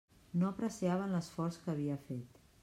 No 0.43 0.47
apreciaven 0.51 1.13
l'esforç 1.17 1.61
que 1.67 1.73
havia 1.75 1.99
fet. 2.09 2.43